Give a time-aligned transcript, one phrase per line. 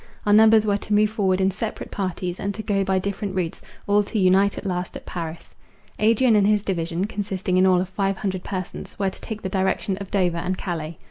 [0.25, 3.61] Our numbers were to move forward in separate parties, and to go by different routes,
[3.85, 5.53] all to unite at last at Paris.
[5.99, 9.47] Adrian and his division, consisting in all of five hundred persons, were to take the
[9.47, 10.97] direction of Dover and Calais.